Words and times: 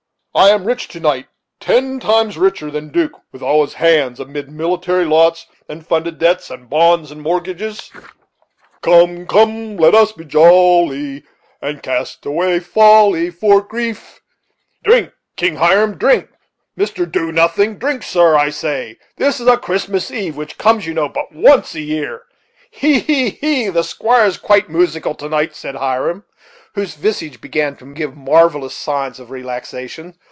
I 0.33 0.47
am 0.51 0.63
rich 0.63 0.87
to 0.87 1.01
night, 1.01 1.27
ten 1.59 1.99
times 1.99 2.37
richer 2.37 2.71
than 2.71 2.87
'Duke, 2.87 3.19
with 3.33 3.41
all 3.43 3.65
his 3.65 3.77
lands, 3.81 4.17
and 4.17 4.31
military 4.33 5.03
lots, 5.03 5.45
and 5.67 5.85
funded 5.85 6.19
debts, 6.19 6.49
and 6.49 6.69
bonds, 6.69 7.11
and 7.11 7.21
mortgages, 7.21 7.91
'Come, 8.81 9.27
let 9.75 9.93
us 9.93 10.13
be 10.13 10.23
jolly, 10.23 11.25
And 11.61 11.83
cast 11.83 12.25
away 12.25 12.61
folly, 12.61 13.29
For 13.29 13.59
grief' 13.61 14.21
"Drink, 14.85 15.11
King 15.35 15.57
Hiram 15.57 15.97
drink, 15.97 16.29
Mr. 16.79 17.11
Doo 17.11 17.33
nothing 17.33 17.77
drink, 17.77 18.01
sir, 18.01 18.37
I 18.37 18.51
say. 18.51 18.99
This 19.17 19.41
is 19.41 19.47
a 19.47 19.57
Christmas 19.57 20.11
eve, 20.11 20.37
which 20.37 20.57
comes, 20.57 20.87
you 20.87 20.93
know, 20.93 21.09
but 21.09 21.33
once 21.33 21.75
a 21.75 21.81
year." 21.81 22.23
"He! 22.71 22.99
he! 23.01 23.31
he! 23.31 23.67
the 23.67 23.83
squire 23.83 24.23
is 24.27 24.37
quite 24.37 24.69
moosical 24.69 25.15
to 25.17 25.27
night," 25.27 25.57
said 25.57 25.75
Hiram, 25.75 26.23
whose 26.73 26.95
visage 26.95 27.41
began 27.41 27.75
to 27.75 27.85
give 27.93 28.15
marvellous 28.15 28.73
signs 28.77 29.19
of 29.19 29.29
relaxation. 29.29 30.15